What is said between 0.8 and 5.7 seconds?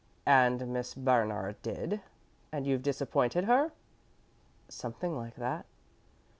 Bernard did, and you've disappointed her?" "Something like that."